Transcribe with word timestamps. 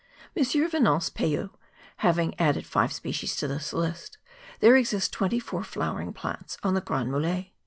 M. 0.35 0.43
Venance 0.67 1.11
Payot 1.11 1.51
having 1.97 2.33
added 2.39 2.65
five 2.65 2.91
species 2.91 3.35
to 3.35 3.47
this 3.47 3.71
list, 3.71 4.17
tliere 4.59 4.79
exist 4.79 5.13
twenty 5.13 5.39
four 5.39 5.63
flowering 5.63 6.11
plants 6.11 6.57
on 6.63 6.73
the 6.73 6.81
Grand 6.81 7.11
Mulets. 7.11 7.51